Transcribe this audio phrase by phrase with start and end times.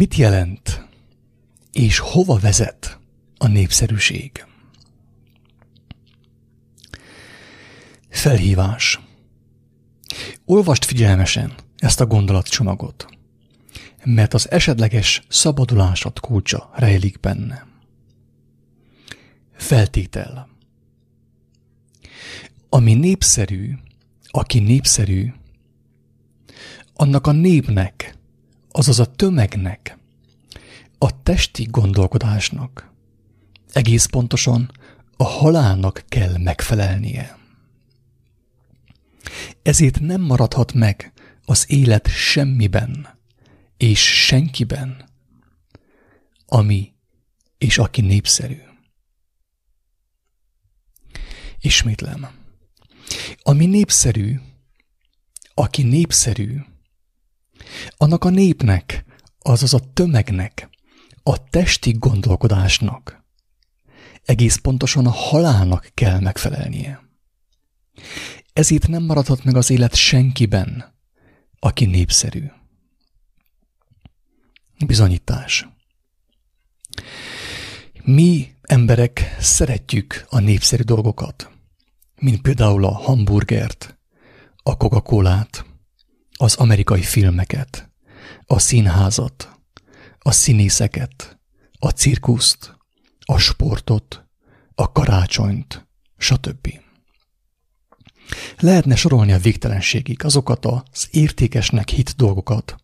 [0.00, 0.88] Mit jelent
[1.72, 2.98] és hova vezet
[3.38, 4.46] a népszerűség?
[8.08, 9.00] Felhívás.
[10.44, 13.06] Olvast figyelmesen ezt a gondolatcsomagot,
[14.04, 17.66] mert az esetleges szabadulásod kulcsa rejlik benne.
[19.52, 20.48] Feltétel.
[22.68, 23.74] Ami népszerű,
[24.30, 25.32] aki népszerű,
[26.94, 28.18] annak a népnek,
[28.70, 29.98] azaz a tömegnek,
[30.98, 32.92] a testi gondolkodásnak,
[33.72, 34.70] egész pontosan
[35.16, 37.38] a halálnak kell megfelelnie.
[39.62, 41.12] Ezért nem maradhat meg
[41.44, 43.18] az élet semmiben
[43.76, 45.08] és senkiben,
[46.46, 46.92] ami
[47.58, 48.58] és aki népszerű.
[51.60, 52.28] Ismétlem.
[53.42, 54.40] Ami népszerű,
[55.54, 56.60] aki népszerű,
[57.96, 59.04] annak a népnek,
[59.38, 60.68] azaz a tömegnek,
[61.22, 63.24] a testi gondolkodásnak,
[64.24, 67.08] egész pontosan a halálnak kell megfelelnie.
[68.52, 70.94] Ezért nem maradhat meg az élet senkiben,
[71.58, 72.44] aki népszerű.
[74.86, 75.68] Bizonyítás.
[78.02, 81.50] Mi emberek szeretjük a népszerű dolgokat,
[82.20, 83.98] mint például a hamburgert,
[84.62, 85.64] a Coca-Colát,
[86.40, 87.90] az amerikai filmeket,
[88.46, 89.60] a színházat,
[90.18, 91.38] a színészeket,
[91.78, 92.76] a cirkuszt,
[93.20, 94.24] a sportot,
[94.74, 96.68] a karácsonyt, stb.
[98.58, 102.76] Lehetne sorolni a végtelenségig azokat az értékesnek hit dolgokat,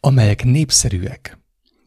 [0.00, 1.38] amelyek népszerűek,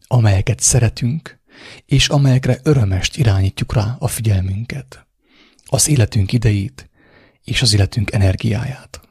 [0.07, 1.39] amelyeket szeretünk,
[1.85, 5.07] és amelyekre örömest irányítjuk rá a figyelmünket,
[5.65, 6.89] az életünk idejét
[7.43, 9.01] és az életünk energiáját.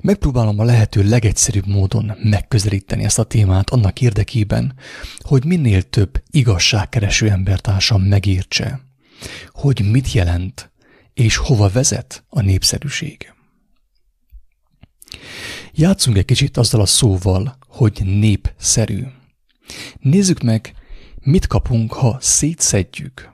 [0.00, 4.74] Megpróbálom a lehető legegyszerűbb módon megközelíteni ezt a témát annak érdekében,
[5.18, 8.80] hogy minél több igazságkereső embertársam megértse,
[9.48, 10.72] hogy mit jelent
[11.14, 13.32] és hova vezet a népszerűség.
[15.72, 19.04] Játszunk egy kicsit azzal a szóval, hogy népszerű.
[20.00, 20.74] Nézzük meg,
[21.20, 23.32] mit kapunk, ha szétszedjük.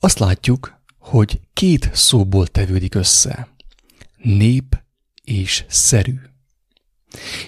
[0.00, 3.48] Azt látjuk, hogy két szóból tevődik össze.
[4.22, 4.82] Nép
[5.24, 6.20] és szerű.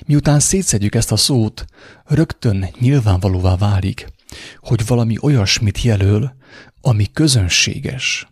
[0.06, 1.64] Miután szétszedjük ezt a szót,
[2.04, 4.12] rögtön nyilvánvalóvá válik,
[4.56, 6.36] hogy valami olyasmit jelöl,
[6.80, 8.28] ami közönséges,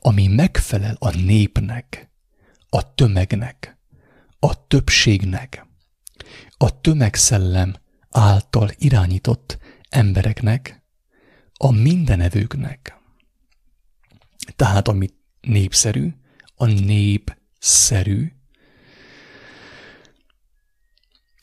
[0.00, 2.10] ami megfelel a népnek,
[2.68, 3.78] a tömegnek,
[4.38, 5.66] a többségnek,
[6.56, 7.74] a tömegszellem
[8.10, 10.82] által irányított embereknek,
[11.52, 12.98] a mindenevőknek.
[14.56, 15.08] Tehát ami
[15.40, 16.08] népszerű,
[16.54, 16.66] a
[17.64, 18.32] népszerű,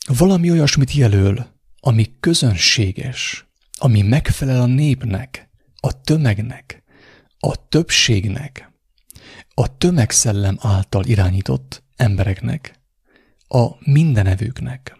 [0.08, 1.48] valami olyasmit jelöl,
[1.80, 3.46] ami közönséges,
[3.78, 6.84] ami megfelel a népnek, a tömegnek,
[7.40, 8.72] a többségnek,
[9.54, 12.80] a tömegszellem által irányított embereknek,
[13.48, 14.98] a mindenevőknek.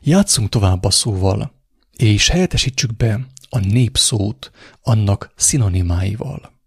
[0.00, 1.52] Játszunk tovább a szóval,
[1.96, 4.50] és helyettesítsük be a népszót
[4.82, 6.59] annak szinonimáival.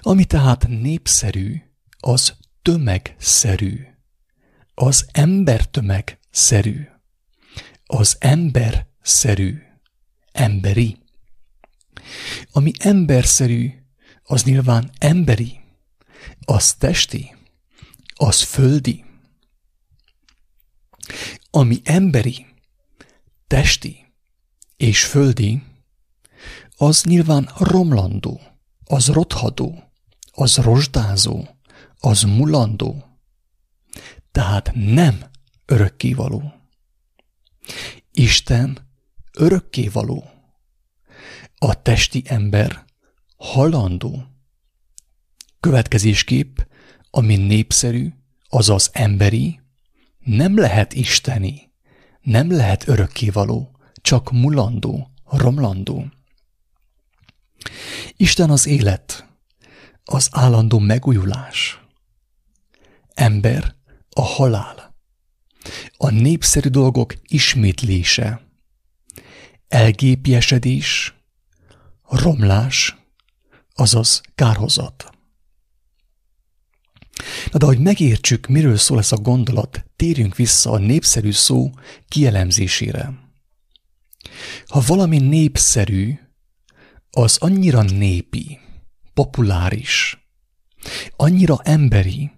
[0.00, 1.62] Ami tehát népszerű,
[1.98, 3.80] az tömegszerű,
[4.74, 6.88] az embertömegszerű,
[7.84, 9.58] az emberszerű,
[10.32, 10.98] emberi.
[12.52, 13.70] Ami emberszerű,
[14.22, 15.60] az nyilván emberi,
[16.44, 17.34] az testi,
[18.14, 19.04] az földi.
[21.50, 22.46] Ami emberi,
[23.46, 24.12] testi
[24.76, 25.62] és földi,
[26.76, 28.40] az nyilván romlandó,
[28.84, 29.82] az rothadó,
[30.32, 31.46] az rozsdázó,
[31.98, 33.04] az mulandó.
[34.32, 35.24] Tehát nem
[35.66, 36.52] örökkévaló.
[38.12, 38.78] Isten
[39.32, 40.24] örökkévaló.
[41.56, 42.84] A testi ember
[43.36, 44.24] halandó.
[45.60, 46.58] Következésképp,
[47.10, 48.12] ami népszerű,
[48.48, 49.60] azaz emberi,
[50.18, 51.72] nem lehet isteni,
[52.20, 56.04] nem lehet örökkévaló, csak mulandó, romlandó.
[58.16, 59.28] Isten az élet,
[60.04, 61.80] az állandó megújulás.
[63.14, 63.74] Ember
[64.10, 64.94] a halál.
[65.96, 68.46] A népszerű dolgok ismétlése.
[69.68, 71.14] Elgépiesedés,
[72.08, 72.96] romlás,
[73.74, 75.10] azaz kárhozat.
[77.50, 81.70] Na de hogy megértsük, miről szól ez a gondolat, térjünk vissza a népszerű szó
[82.08, 83.12] kielemzésére.
[84.66, 86.18] Ha valami népszerű,
[87.14, 88.58] az annyira népi,
[89.14, 90.26] populáris,
[91.16, 92.30] annyira emberi,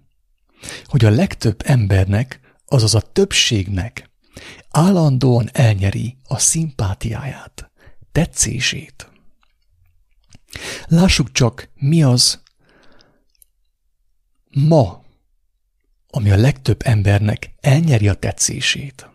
[0.85, 4.09] hogy a legtöbb embernek azaz a többségnek
[4.69, 7.71] állandóan elnyeri a szimpátiáját,
[8.11, 9.11] tetszését.
[10.85, 12.41] Lássuk csak, mi az
[14.49, 15.03] ma,
[16.07, 19.09] ami a legtöbb embernek elnyeri a tetszését.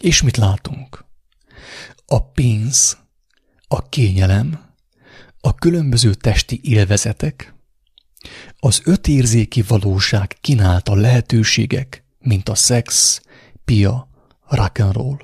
[0.00, 1.04] És mit látunk?
[2.06, 2.98] A pénz,
[3.68, 4.66] a kényelem,
[5.40, 7.54] a különböző testi élvezetek,
[8.58, 13.20] az ötérzéki valóság kínálta lehetőségek, mint a szex,
[13.64, 14.08] pia,
[14.50, 15.20] rock'n'roll,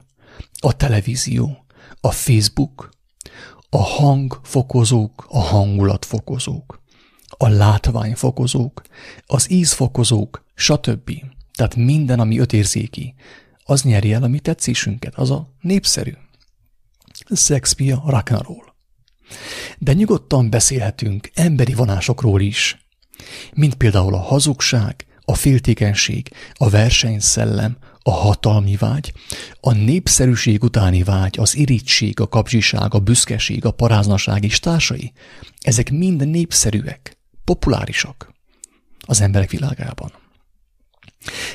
[0.58, 1.66] a televízió,
[2.00, 2.90] a Facebook,
[3.68, 6.82] a hangfokozók, a hangulatfokozók,
[7.28, 8.82] a látványfokozók,
[9.26, 11.10] az ízfokozók, stb.
[11.52, 13.14] Tehát minden, ami ötérzéki,
[13.64, 16.12] az nyeri el a mi tetszésünket, az a népszerű.
[17.34, 18.72] Sex, pia, rock'n'roll.
[19.78, 22.86] De nyugodtan beszélhetünk emberi vonásokról is,
[23.54, 29.12] mint például a hazugság, a féltékenység, a versenyszellem, a hatalmi vágy,
[29.60, 35.12] a népszerűség utáni vágy, az irítség, a kapzsiság, a büszkeség, a paráznaság és társai,
[35.60, 38.32] ezek mind népszerűek, populárisak
[39.00, 40.12] az emberek világában.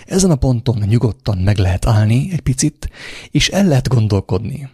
[0.06, 2.90] Ezen a ponton nyugodtan meg lehet állni egy picit,
[3.32, 4.70] és el lehet gondolkodni,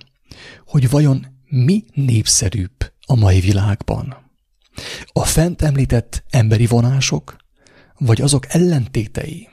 [0.65, 4.31] hogy vajon mi népszerűbb a mai világban.
[5.13, 7.35] A fent említett emberi vonások,
[7.97, 9.49] vagy azok ellentétei.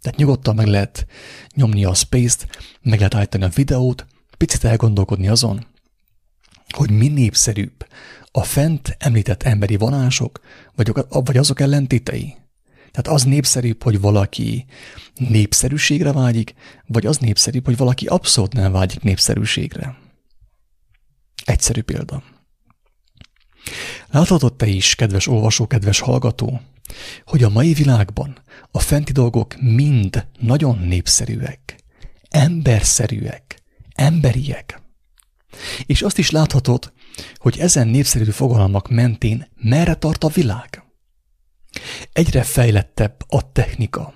[0.00, 1.06] Tehát nyugodtan meg lehet
[1.54, 2.48] nyomni a space-t,
[2.82, 4.06] meg lehet állítani a videót,
[4.36, 5.66] picit elgondolkodni azon,
[6.68, 7.86] hogy mi népszerűbb,
[8.30, 10.40] a fent említett emberi vonások,
[10.74, 12.36] vagy, vagy azok ellentétei.
[12.96, 14.64] Tehát az népszerűbb, hogy valaki
[15.14, 16.54] népszerűségre vágyik,
[16.86, 19.98] vagy az népszerűbb, hogy valaki abszolút nem vágyik népszerűségre.
[21.44, 22.22] Egyszerű példa.
[24.10, 26.60] Láthatod te is, kedves olvasó, kedves hallgató,
[27.24, 28.38] hogy a mai világban
[28.70, 31.84] a fenti dolgok mind nagyon népszerűek,
[32.30, 33.62] emberszerűek,
[33.94, 34.82] emberiek.
[35.86, 36.92] És azt is láthatod,
[37.34, 40.85] hogy ezen népszerű fogalmak mentén merre tart a világ.
[42.12, 44.14] Egyre fejlettebb a technika,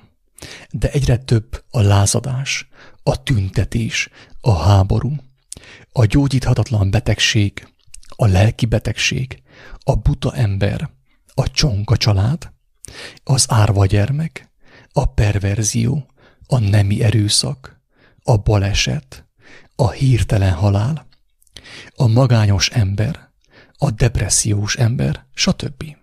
[0.71, 2.69] de egyre több a lázadás,
[3.03, 4.09] a tüntetés,
[4.41, 5.15] a háború,
[5.93, 7.69] a gyógyíthatatlan betegség,
[8.17, 9.43] a lelki betegség,
[9.85, 10.91] a buta ember,
[11.35, 12.53] a csonka család,
[13.25, 14.51] az árva gyermek,
[14.93, 16.07] a perverzió,
[16.47, 17.81] a nemi erőszak,
[18.23, 19.29] a baleset,
[19.77, 21.07] a hirtelen halál,
[21.97, 23.31] a magányos ember,
[23.73, 25.97] a depressziós ember, stb.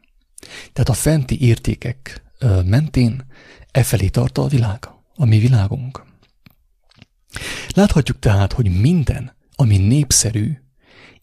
[0.73, 2.23] Tehát a fenti értékek
[2.65, 3.25] mentén
[3.71, 6.05] e felé tart a világ, a mi világunk.
[7.69, 10.61] Láthatjuk tehát, hogy minden, ami népszerű,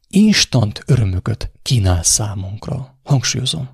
[0.09, 2.99] instant örömöket kínál számunkra.
[3.03, 3.69] Hangsúlyozom.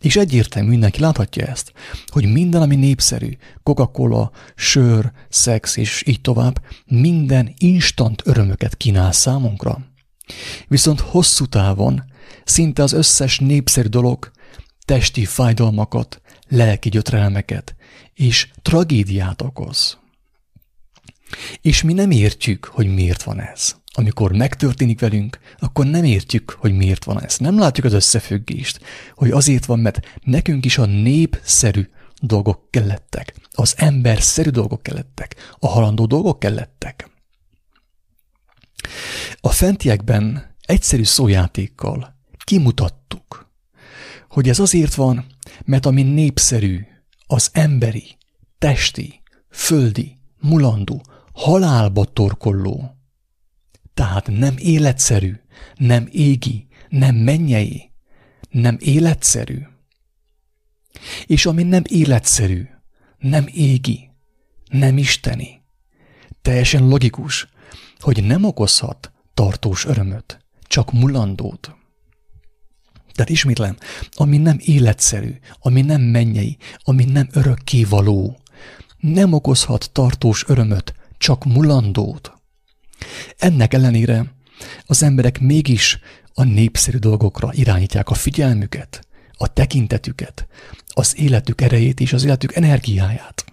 [0.00, 1.72] És egyértelmű, mindenki láthatja ezt,
[2.06, 3.30] hogy minden, ami népszerű,
[3.62, 9.86] Coca-Cola, sör, szex és így tovább, minden instant örömöket kínál számunkra.
[10.68, 12.04] Viszont hosszú távon
[12.44, 14.30] szinte az összes népszerű dolog
[14.84, 17.74] testi fájdalmakat, lelki gyötrelmeket
[18.14, 19.98] és tragédiát okoz.
[21.60, 23.76] És mi nem értjük, hogy miért van ez.
[23.96, 27.38] Amikor megtörténik velünk, akkor nem értjük, hogy miért van ez.
[27.38, 28.80] Nem látjuk az összefüggést,
[29.14, 31.88] hogy azért van, mert nekünk is a népszerű
[32.20, 37.10] dolgok kellettek, az emberszerű dolgok kellettek, a halandó dolgok kellettek.
[39.40, 43.53] A fentiekben egyszerű szójátékkal kimutattuk,
[44.34, 45.26] hogy ez azért van,
[45.64, 46.86] mert ami népszerű,
[47.26, 48.16] az emberi,
[48.58, 52.96] testi, földi, mulandó, halálba torkolló,
[53.94, 55.34] tehát nem életszerű,
[55.76, 57.90] nem égi, nem mennyei,
[58.50, 59.58] nem életszerű.
[61.26, 62.66] És ami nem életszerű,
[63.18, 64.10] nem égi,
[64.70, 65.62] nem isteni,
[66.42, 67.48] teljesen logikus,
[67.98, 71.76] hogy nem okozhat tartós örömöt, csak mulandót.
[73.12, 73.76] Tehát ismétlem,
[74.12, 78.40] ami nem életszerű, ami nem mennyei, ami nem örökkévaló,
[78.98, 82.32] nem okozhat tartós örömöt, csak mulandót.
[83.38, 84.34] Ennek ellenére
[84.86, 85.98] az emberek mégis
[86.34, 90.46] a népszerű dolgokra irányítják a figyelmüket, a tekintetüket,
[90.88, 93.44] az életük erejét és az életük energiáját.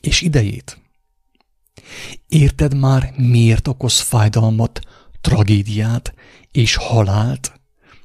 [0.00, 0.78] És idejét.
[2.28, 4.80] Érted már, miért okoz fájdalmat,
[5.20, 6.14] tragédiát
[6.52, 7.60] és halált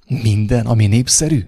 [0.08, 1.46] minden, ami népszerű?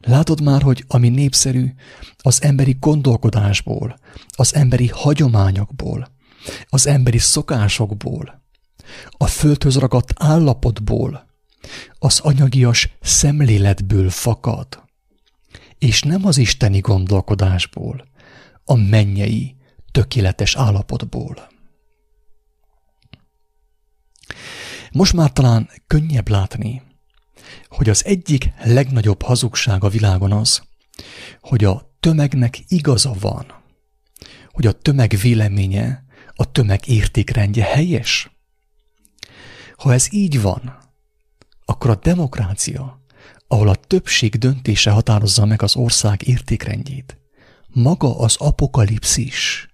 [0.00, 1.72] Látod már, hogy ami népszerű,
[2.18, 6.08] az emberi gondolkodásból, az emberi hagyományokból,
[6.68, 8.42] az emberi szokásokból,
[9.10, 11.26] a földhöz ragadt állapotból,
[11.98, 14.84] az anyagias szemléletből fakad.
[15.78, 18.04] és nem az isteni gondolkodásból,
[18.64, 19.56] a mennyei,
[19.92, 21.48] tökéletes állapotból.
[24.92, 26.82] Most már talán könnyebb látni,
[27.68, 30.62] hogy az egyik legnagyobb hazugság a világon az,
[31.40, 33.54] hogy a tömegnek igaza van,
[34.50, 38.30] hogy a tömeg véleménye, a tömeg értékrendje helyes.
[39.76, 40.78] Ha ez így van,
[41.64, 43.04] akkor a demokrácia,
[43.46, 47.18] ahol a többség döntése határozza meg az ország értékrendjét,
[47.66, 49.68] maga az apokalipszis.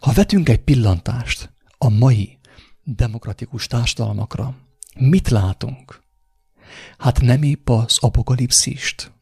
[0.00, 2.38] Ha vetünk egy pillantást a mai
[2.84, 4.54] demokratikus társadalmakra,
[5.00, 6.02] mit látunk?
[6.98, 9.12] Hát nem épp az apokalipszist.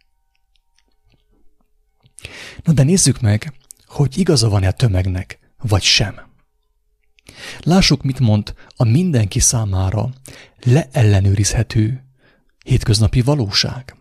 [2.63, 3.53] Na de nézzük meg,
[3.87, 6.21] hogy igaza van-e a tömegnek, vagy sem.
[7.61, 10.11] Lássuk, mit mond a mindenki számára
[10.61, 12.05] leellenőrizhető
[12.65, 13.97] hétköznapi valóság.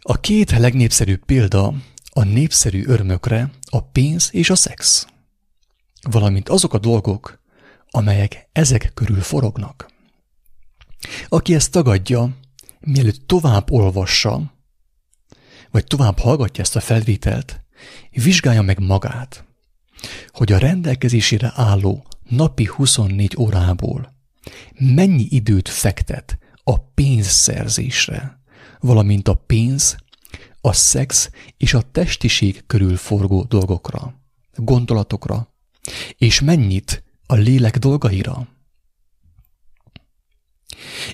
[0.00, 1.74] A két legnépszerűbb példa
[2.10, 5.06] a népszerű örömökre a pénz és a szex,
[6.02, 7.40] valamint azok a dolgok,
[7.96, 9.90] amelyek ezek körül forognak.
[11.28, 12.36] Aki ezt tagadja,
[12.80, 14.52] mielőtt tovább olvassa,
[15.70, 17.60] vagy tovább hallgatja ezt a felvételt,
[18.10, 19.44] vizsgálja meg magát,
[20.28, 24.14] hogy a rendelkezésére álló napi 24 órából
[24.78, 28.40] mennyi időt fektet a pénzszerzésre,
[28.80, 29.96] valamint a pénz,
[30.60, 34.14] a szex és a testiség körül forgó dolgokra,
[34.54, 35.54] gondolatokra,
[36.18, 38.48] és mennyit a lélek dolgaira.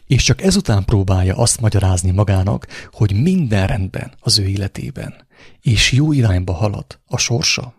[0.06, 5.26] És csak ezután próbálja azt magyarázni magának, hogy minden rendben az ő életében,
[5.60, 7.74] és jó irányba halad a sorsa.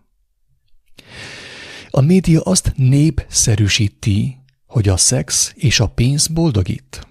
[1.89, 7.07] A média azt népszerűsíti, hogy a szex és a pénz boldogít.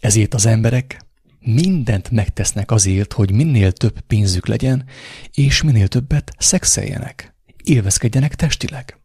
[0.00, 1.00] Ezért az emberek
[1.38, 4.84] mindent megtesznek azért, hogy minél több pénzük legyen,
[5.32, 7.34] és minél többet szexeljenek,
[7.64, 8.99] élvezkedjenek testileg.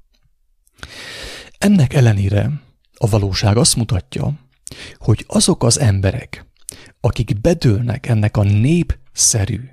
[1.57, 2.51] Ennek ellenére
[2.93, 4.33] a valóság azt mutatja,
[4.97, 6.45] hogy azok az emberek,
[6.99, 9.69] akik bedőlnek ennek a népszerű,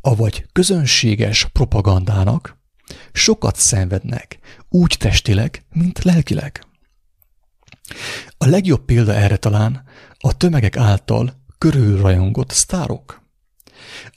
[0.00, 2.60] avagy közönséges propagandának,
[3.12, 6.66] sokat szenvednek, úgy testileg, mint lelkileg.
[8.38, 9.84] A legjobb példa erre talán
[10.18, 13.22] a tömegek által körülrajongott sztárok,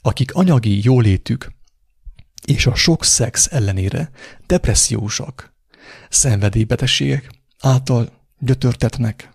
[0.02, 1.54] akik anyagi jólétük
[2.44, 4.10] és a sok szex ellenére
[4.46, 5.55] depressziósak,
[6.08, 9.30] szenvedélybetegségek által gyötörtetnek,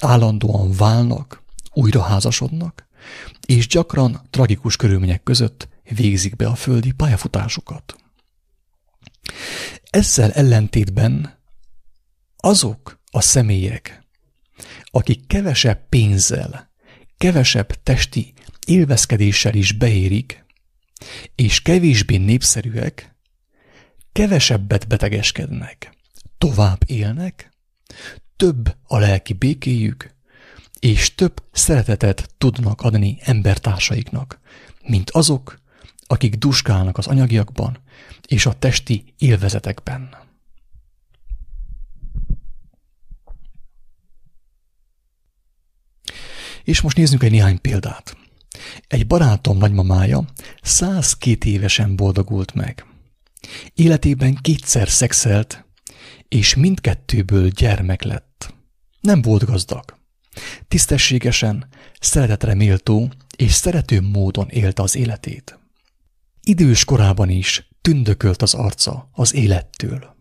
[0.00, 2.86] állandóan válnak, újra házasodnak,
[3.46, 7.96] és gyakran tragikus körülmények között végzik be a földi pályafutásukat.
[9.90, 11.38] Ezzel ellentétben
[12.36, 14.02] azok a személyek,
[14.84, 16.70] akik kevesebb pénzzel,
[17.16, 18.32] kevesebb testi
[18.66, 20.44] élvezkedéssel is beérik,
[21.34, 23.13] és kevésbé népszerűek,
[24.14, 25.96] kevesebbet betegeskednek,
[26.38, 27.50] tovább élnek,
[28.36, 30.14] több a lelki békéjük,
[30.80, 34.40] és több szeretetet tudnak adni embertársaiknak,
[34.82, 35.60] mint azok,
[36.06, 37.78] akik duskálnak az anyagiakban
[38.26, 40.16] és a testi élvezetekben.
[46.64, 48.16] És most nézzünk egy néhány példát.
[48.86, 50.24] Egy barátom nagymamája
[50.62, 52.86] 102 évesen boldogult meg.
[53.74, 55.64] Életében kétszer szexelt,
[56.28, 58.54] és mindkettőből gyermek lett.
[59.00, 59.84] Nem volt gazdag.
[60.68, 61.68] Tisztességesen,
[62.00, 65.58] szeretetre méltó és szerető módon élte az életét.
[66.42, 70.16] Idős korában is tündökölt az arca az élettől.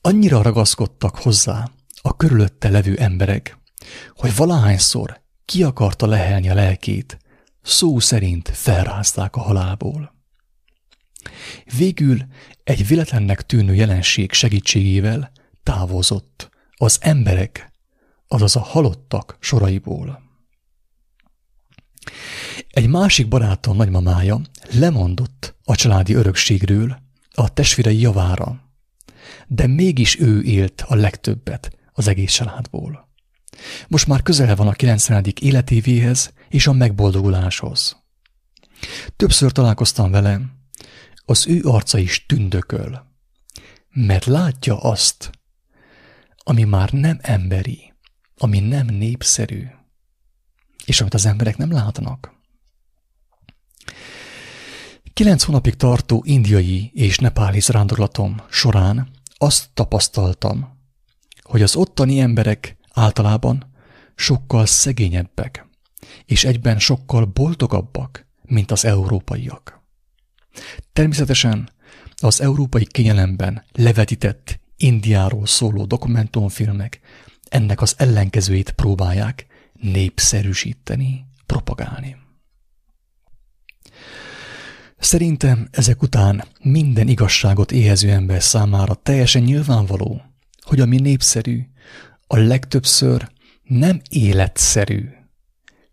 [0.00, 1.70] Annyira ragaszkodtak hozzá
[2.02, 3.58] a körülötte levő emberek,
[4.14, 7.18] hogy valahányszor ki akarta lehelni a lelkét,
[7.62, 10.15] szó szerint felrázták a halálból.
[11.76, 12.18] Végül
[12.64, 17.72] egy véletlennek tűnő jelenség segítségével távozott az emberek,
[18.28, 20.22] azaz a halottak soraiból.
[22.68, 24.40] Egy másik barátom nagymamája
[24.72, 26.98] lemondott a családi örökségről
[27.34, 28.60] a testvérei javára,
[29.46, 33.08] de mégis ő élt a legtöbbet az egész családból.
[33.88, 35.24] Most már közel van a 90.
[35.40, 38.04] életévéhez és a megboldoguláshoz.
[39.16, 40.40] Többször találkoztam vele,
[41.28, 43.06] az ő arca is tündököl,
[43.92, 45.30] mert látja azt,
[46.36, 47.92] ami már nem emberi,
[48.36, 49.66] ami nem népszerű,
[50.84, 52.34] és amit az emberek nem látnak.
[55.12, 60.78] Kilenc hónapig tartó indiai és nepáli rándorlatom során azt tapasztaltam,
[61.42, 63.72] hogy az ottani emberek általában
[64.14, 65.66] sokkal szegényebbek,
[66.24, 69.85] és egyben sokkal boldogabbak, mint az európaiak.
[70.92, 71.70] Természetesen
[72.16, 77.00] az európai kényelemben levetített Indiáról szóló dokumentumfilmek
[77.48, 82.16] ennek az ellenkezőjét próbálják népszerűsíteni, propagálni.
[84.98, 90.22] Szerintem ezek után minden igazságot éhező ember számára teljesen nyilvánvaló,
[90.60, 91.62] hogy ami népszerű,
[92.26, 93.28] a legtöbbször
[93.62, 95.08] nem életszerű,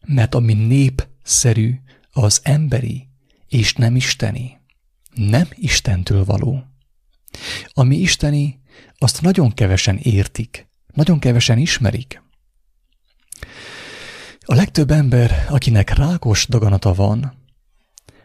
[0.06, 1.76] mert ami népszerű,
[2.12, 3.08] az emberi,
[3.54, 4.62] és nem isteni.
[5.14, 6.64] Nem Istentől való.
[7.68, 8.62] Ami isteni,
[8.98, 12.22] azt nagyon kevesen értik, nagyon kevesen ismerik.
[14.40, 17.34] A legtöbb ember, akinek rákos daganata van,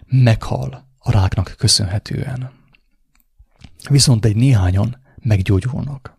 [0.07, 2.51] meghal a ráknak köszönhetően.
[3.89, 6.19] Viszont egy néhányan meggyógyulnak.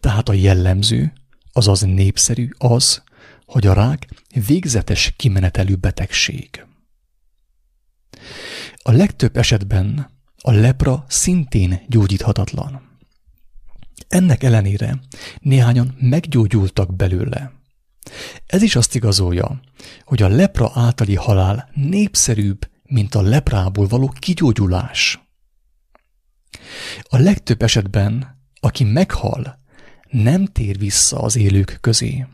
[0.00, 1.12] Tehát a jellemző,
[1.52, 3.02] azaz népszerű az,
[3.46, 4.08] hogy a rák
[4.46, 6.64] végzetes kimenetelű betegség.
[8.86, 10.10] A legtöbb esetben
[10.42, 12.98] a lepra szintén gyógyíthatatlan.
[14.08, 14.98] Ennek ellenére
[15.40, 17.52] néhányan meggyógyultak belőle.
[18.46, 19.60] Ez is azt igazolja,
[20.04, 25.28] hogy a lepra általi halál népszerűbb, mint a leprából való kigyógyulás.
[27.02, 29.58] A legtöbb esetben, aki meghal,
[30.10, 32.26] nem tér vissza az élők közé.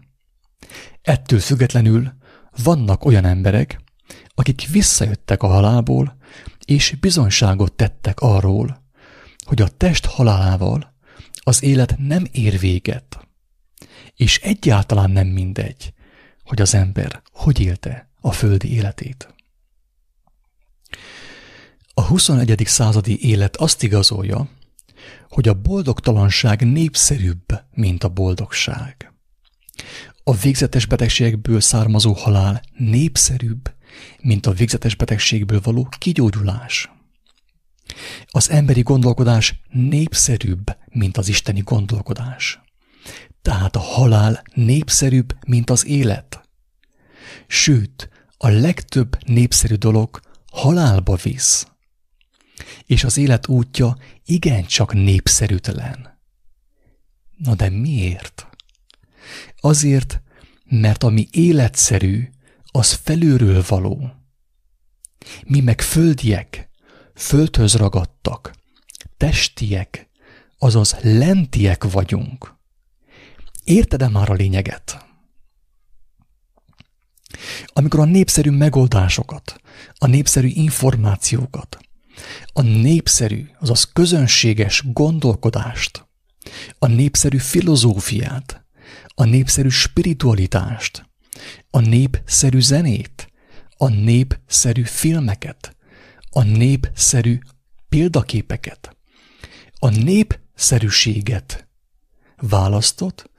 [1.02, 2.12] Ettől függetlenül
[2.62, 3.80] vannak olyan emberek,
[4.34, 6.16] akik visszajöttek a halálból,
[6.64, 8.82] és bizonyságot tettek arról,
[9.44, 10.94] hogy a test halálával
[11.34, 13.28] az élet nem ér véget,
[14.14, 15.92] és egyáltalán nem mindegy,
[16.44, 19.34] hogy az ember hogy élte a földi életét.
[21.94, 22.62] A 21.
[22.66, 24.48] századi élet azt igazolja,
[25.28, 29.12] hogy a boldogtalanság népszerűbb, mint a boldogság.
[30.24, 33.74] A végzetes betegségekből származó halál népszerűbb,
[34.20, 36.90] mint a végzetes betegségből való kigyógyulás.
[38.26, 42.60] Az emberi gondolkodás népszerűbb, mint az isteni gondolkodás.
[43.42, 46.48] Tehát a halál népszerűbb, mint az élet.
[47.46, 50.20] Sőt, a legtöbb népszerű dolog
[50.52, 51.66] halálba visz.
[52.86, 56.18] És az élet útja igencsak népszerűtlen.
[57.36, 58.46] Na de miért?
[59.60, 60.22] Azért,
[60.64, 62.28] mert ami életszerű,
[62.70, 64.10] az felülről való.
[65.46, 66.68] Mi meg földiek,
[67.14, 68.54] földhöz ragadtak,
[69.16, 70.08] testiek,
[70.58, 72.54] azaz lentiek vagyunk.
[73.64, 75.04] Érted-e már a lényeget?
[77.66, 79.60] Amikor a népszerű megoldásokat,
[79.98, 81.78] a népszerű információkat,
[82.52, 86.08] a népszerű, azaz közönséges gondolkodást,
[86.78, 88.64] a népszerű filozófiát,
[89.14, 91.09] a népszerű spiritualitást,
[91.70, 93.32] a népszerű zenét,
[93.76, 95.76] a népszerű filmeket,
[96.30, 97.38] a népszerű
[97.88, 98.96] példaképeket,
[99.78, 101.68] a népszerűséget
[102.36, 103.30] választott,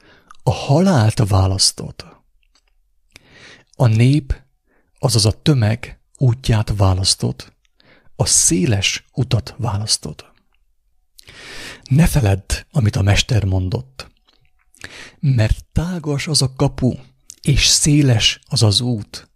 [0.44, 2.06] a halált választott.
[3.76, 4.42] A nép,
[5.00, 7.54] azaz a tömeg útját választott,
[8.16, 10.32] a széles utat választott.
[11.84, 14.12] Ne feledd, amit a mester mondott,
[15.20, 16.94] mert tágas az a kapu,
[17.42, 19.30] és széles az az út,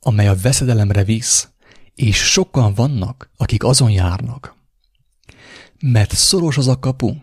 [0.00, 1.48] amely a veszedelemre visz,
[1.94, 4.56] és sokan vannak, akik azon járnak.
[5.80, 7.14] Mert szoros az a kapu,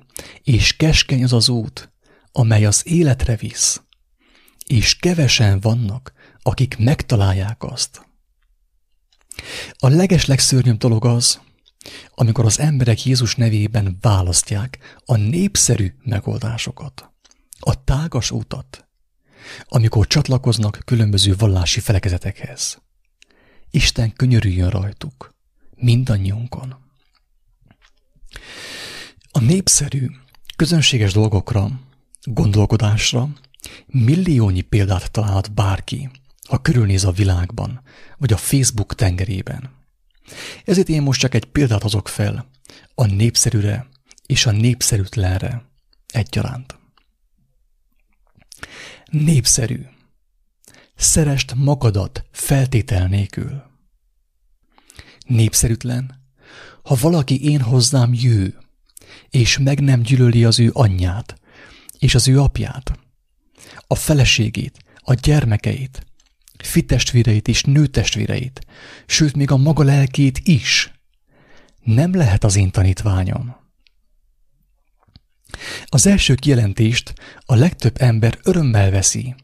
[0.43, 1.93] és keskeny az az út,
[2.31, 3.81] amely az életre visz,
[4.65, 8.05] és kevesen vannak, akik megtalálják azt.
[9.77, 11.39] A legeslegszörnyűbb dolog az,
[12.15, 17.11] amikor az emberek Jézus nevében választják a népszerű megoldásokat,
[17.59, 18.90] a tágas utat,
[19.67, 22.81] amikor csatlakoznak különböző vallási felekezetekhez.
[23.71, 25.35] Isten könyörüljön rajtuk,
[25.75, 26.75] mindannyiunkon.
[29.31, 30.07] A népszerű,
[30.55, 31.69] közönséges dolgokra,
[32.23, 33.29] gondolkodásra
[33.87, 36.09] milliónyi példát találhat bárki,
[36.47, 37.81] ha körülnéz a világban,
[38.17, 39.69] vagy a Facebook tengerében.
[40.65, 42.49] Ezért én most csak egy példát hozok fel
[42.95, 43.87] a népszerűre
[44.25, 45.65] és a népszerűtlenre
[46.07, 46.80] egyaránt.
[49.11, 49.85] Népszerű.
[50.95, 53.63] Szerest magadat feltétel nélkül.
[55.25, 56.29] Népszerűtlen,
[56.83, 58.57] ha valaki én hozzám jő,
[59.29, 61.39] és meg nem gyűlöli az ő anyját,
[61.99, 62.99] és az ő apját,
[63.87, 66.05] a feleségét, a gyermekeit,
[66.57, 68.65] fitestvéreit és nőtestvéreit,
[69.05, 70.91] sőt még a maga lelkét is,
[71.83, 73.60] nem lehet az én tanítványom.
[75.85, 77.13] Az első kijelentést
[77.45, 79.35] a legtöbb ember örömmel veszi,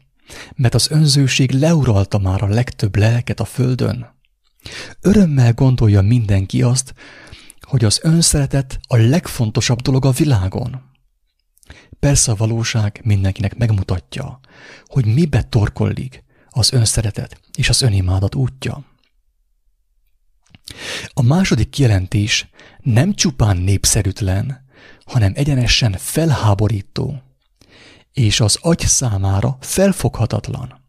[0.54, 4.16] mert az önzőség leuralta már a legtöbb lelket a földön.
[5.00, 6.94] Örömmel gondolja mindenki azt,
[7.60, 10.82] hogy az önszeretet a legfontosabb dolog a világon.
[11.98, 14.40] Persze a valóság mindenkinek megmutatja,
[14.84, 18.84] hogy mibe torkollik az önszeretet és az önimádat útja.
[21.08, 22.48] A második kijelentés
[22.80, 24.66] nem csupán népszerűtlen,
[25.04, 27.22] hanem egyenesen felháborító,
[28.12, 30.86] és az agy számára felfoghatatlan.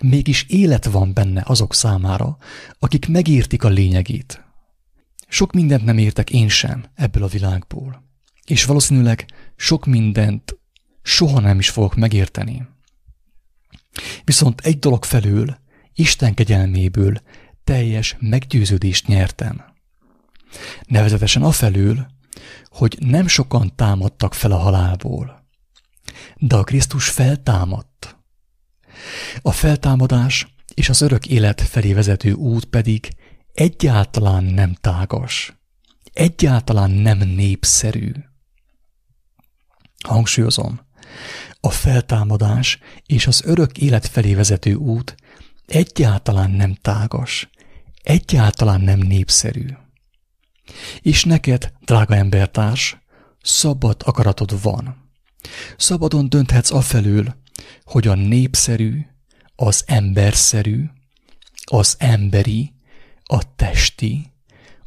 [0.00, 2.36] Mégis élet van benne azok számára,
[2.78, 4.44] akik megértik a lényegét.
[5.28, 8.02] Sok mindent nem értek én sem ebből a világból,
[8.44, 10.58] és valószínűleg sok mindent
[11.02, 12.68] soha nem is fogok megérteni.
[14.24, 15.58] Viszont egy dolog felől,
[15.94, 17.20] Isten kegyelméből
[17.64, 19.64] teljes meggyőződést nyertem.
[20.86, 22.06] Nevezetesen afelől,
[22.64, 25.46] hogy nem sokan támadtak fel a halálból,
[26.36, 28.16] de a Krisztus feltámadt.
[29.42, 33.08] A feltámadás és az örök élet felé vezető út pedig
[33.52, 35.60] egyáltalán nem tágas,
[36.12, 38.12] egyáltalán nem népszerű.
[40.06, 40.80] Hangsúlyozom,
[41.60, 45.14] a feltámadás és az örök élet felé vezető út
[45.66, 47.50] egyáltalán nem tágas,
[48.02, 49.66] egyáltalán nem népszerű.
[51.00, 52.96] És neked, drága embertárs,
[53.42, 55.10] szabad akaratod van.
[55.76, 57.36] Szabadon dönthetsz afelől,
[57.84, 59.06] hogy a népszerű,
[59.56, 60.84] az emberszerű,
[61.64, 62.72] az emberi,
[63.22, 64.32] a testi,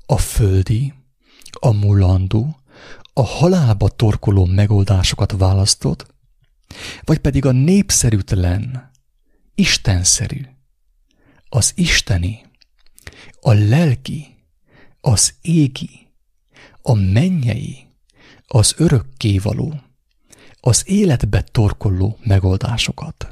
[0.06, 0.94] a földi,
[1.60, 2.62] a mulandó,
[3.14, 6.06] a halálba torkoló megoldásokat választod,
[7.02, 8.92] vagy pedig a népszerűtlen,
[9.56, 10.42] istenszerű,
[11.50, 12.46] az isteni,
[13.40, 14.31] a lelki,
[15.02, 16.08] az égi,
[16.82, 17.88] a mennyei,
[18.48, 19.82] az örökkévaló,
[20.60, 23.32] az életbe torkolló megoldásokat.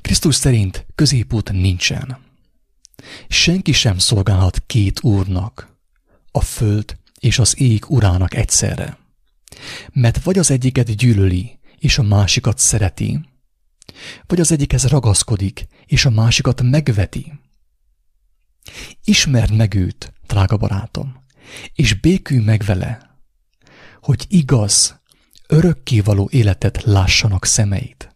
[0.00, 2.18] Krisztus szerint középút nincsen.
[3.28, 5.76] Senki sem szolgálhat két úrnak,
[6.30, 8.98] a föld és az ég urának egyszerre.
[9.92, 13.20] Mert vagy az egyiket gyűlöli, és a másikat szereti,
[14.26, 17.32] vagy az egyikhez ragaszkodik, és a másikat megveti.
[19.04, 21.24] Ismerd meg őt, drága barátom,
[21.74, 23.18] és békülj meg vele,
[24.00, 25.00] hogy igaz,
[25.46, 28.14] örökkévaló életet lássanak szemeit.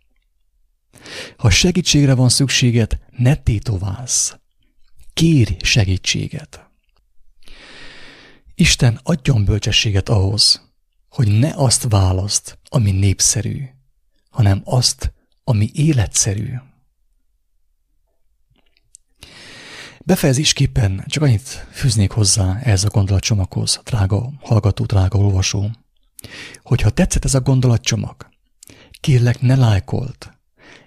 [1.37, 4.33] Ha segítségre van szükséged, ne tétovázz.
[5.15, 6.71] Kérj segítséget.
[8.55, 10.73] Isten adjon bölcsességet ahhoz,
[11.09, 13.65] hogy ne azt választ, ami népszerű,
[14.31, 15.13] hanem azt,
[15.45, 16.53] ami életszerű.
[20.07, 25.71] Befejezésképpen csak annyit fűznék hozzá ehhez a gondolatcsomaghoz, drága hallgató, drága olvasó,
[26.62, 28.29] hogyha tetszett ez a gondolatcsomag,
[29.01, 30.33] kérlek ne lájkolt,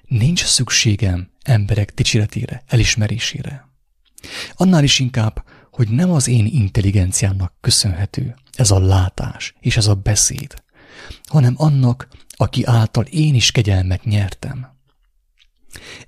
[0.05, 3.67] nincs szükségem emberek dicséretére, elismerésére.
[4.53, 9.95] Annál is inkább, hogy nem az én intelligenciámnak köszönhető ez a látás és ez a
[9.95, 10.53] beszéd,
[11.25, 14.78] hanem annak, aki által én is kegyelmet nyertem.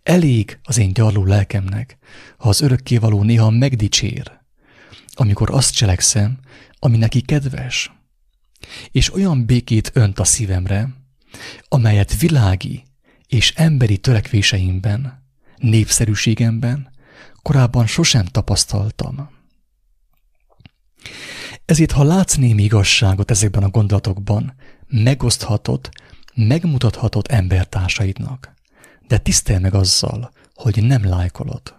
[0.03, 1.97] Elég az én gyarló lelkemnek,
[2.37, 4.39] ha az örökkévaló néha megdicsér,
[5.13, 6.39] amikor azt cselekszem,
[6.79, 7.91] ami neki kedves,
[8.91, 10.89] és olyan békét önt a szívemre,
[11.67, 12.83] amelyet világi
[13.27, 15.23] és emberi törekvéseimben,
[15.57, 16.91] népszerűségemben
[17.41, 19.29] korábban sosem tapasztaltam.
[21.65, 24.55] Ezért, ha látsz némi igazságot ezekben a gondolatokban,
[24.87, 25.89] megoszthatod,
[26.33, 28.53] megmutathatod embertársaidnak,
[29.11, 31.75] de tisztelj meg azzal, hogy nem lájkolod.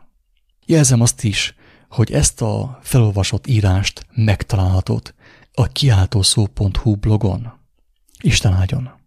[0.67, 1.55] Jelzem azt is,
[1.89, 5.15] hogy ezt a felolvasott írást megtalálhatod
[5.53, 7.53] a kiáltószó.hu blogon.
[8.21, 9.02] Isten áldjon!